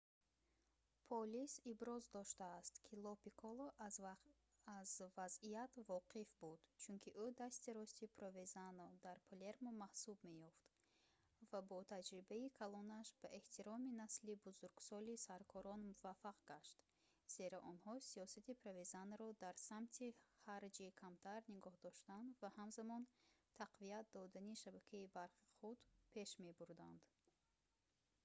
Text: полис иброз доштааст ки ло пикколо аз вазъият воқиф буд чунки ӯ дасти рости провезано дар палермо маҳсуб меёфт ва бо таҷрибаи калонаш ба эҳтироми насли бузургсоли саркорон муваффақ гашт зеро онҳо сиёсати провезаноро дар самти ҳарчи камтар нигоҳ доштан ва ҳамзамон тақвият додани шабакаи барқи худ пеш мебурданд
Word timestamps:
полис 1.09 1.53
иброз 1.71 2.03
доштааст 2.17 2.75
ки 2.85 2.93
ло 3.03 3.13
пикколо 3.23 3.65
аз 4.87 4.91
вазъият 5.17 5.71
воқиф 5.89 6.29
буд 6.41 6.59
чунки 6.83 7.09
ӯ 7.23 7.25
дасти 7.41 7.69
рости 7.79 8.05
провезано 8.17 8.85
дар 9.05 9.17
палермо 9.27 9.71
маҳсуб 9.83 10.17
меёфт 10.31 10.63
ва 11.51 11.59
бо 11.69 11.77
таҷрибаи 11.93 12.53
калонаш 12.59 13.07
ба 13.21 13.27
эҳтироми 13.39 13.91
насли 14.01 14.33
бузургсоли 14.45 15.15
саркорон 15.27 15.81
муваффақ 15.89 16.37
гашт 16.51 16.77
зеро 17.35 17.59
онҳо 17.71 17.93
сиёсати 18.09 18.59
провезаноро 18.63 19.29
дар 19.43 19.55
самти 19.67 20.07
ҳарчи 20.47 20.85
камтар 21.01 21.41
нигоҳ 21.53 21.75
доштан 21.87 22.23
ва 22.41 22.49
ҳамзамон 22.59 23.03
тақвият 23.61 24.05
додани 24.17 24.53
шабакаи 24.63 25.11
барқи 25.17 25.45
худ 25.57 25.79
пеш 26.13 26.29
мебурданд 26.45 27.01